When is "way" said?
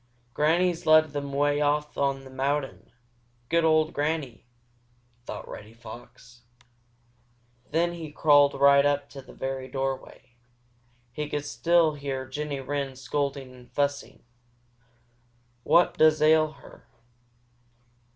1.31-1.61